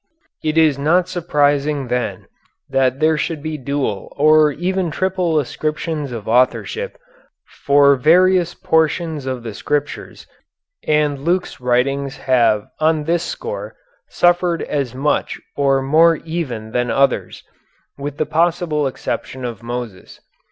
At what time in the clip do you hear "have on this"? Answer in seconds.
12.17-13.21